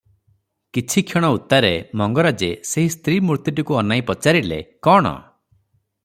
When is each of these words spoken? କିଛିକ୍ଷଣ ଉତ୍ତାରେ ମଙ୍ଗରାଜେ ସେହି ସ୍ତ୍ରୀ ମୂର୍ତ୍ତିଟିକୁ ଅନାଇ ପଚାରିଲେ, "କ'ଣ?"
କିଛିକ୍ଷଣ 0.77 1.27
ଉତ୍ତାରେ 1.35 1.69
ମଙ୍ଗରାଜେ 2.01 2.49
ସେହି 2.69 2.89
ସ୍ତ୍ରୀ 2.95 3.19
ମୂର୍ତ୍ତିଟିକୁ 3.27 3.77
ଅନାଇ 3.83 4.05
ପଚାରିଲେ, 4.11 4.63
"କ'ଣ?" 4.89 5.17